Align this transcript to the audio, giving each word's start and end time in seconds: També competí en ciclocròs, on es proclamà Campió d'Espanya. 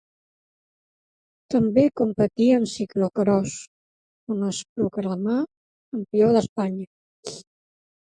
També 1.55 1.81
competí 1.99 2.47
en 2.55 2.65
ciclocròs, 2.71 3.53
on 4.37 4.47
es 4.47 4.61
proclamà 4.79 5.35
Campió 5.43 6.31
d'Espanya. 6.39 7.37